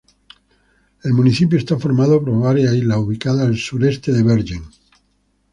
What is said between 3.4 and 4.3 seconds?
al sur-oeste de